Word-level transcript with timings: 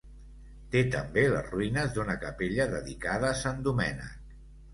Té 0.75 0.79
també 0.95 1.25
les 1.33 1.51
ruïnes 1.55 1.93
d'una 1.99 2.15
capella 2.25 2.67
dedicada 2.73 3.31
a 3.35 3.37
Sant 3.45 3.61
Domènec. 3.71 4.19